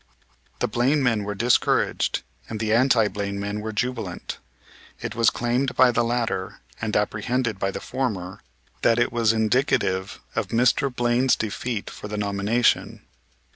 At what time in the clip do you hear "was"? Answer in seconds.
5.13-5.29, 9.13-9.31